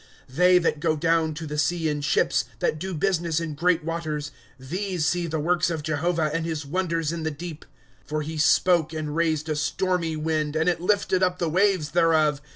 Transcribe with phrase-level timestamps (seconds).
[0.01, 0.03] ^^
[0.35, 4.31] They that go down to the sea in ships, That do business in great waters;
[4.61, 7.65] ^* These see the works of Jehovah, And his wonders in the deep.
[7.65, 7.67] ^■'
[8.09, 12.41] For he spoke, and raised a stormy wind, And it lifted up the waves thereof.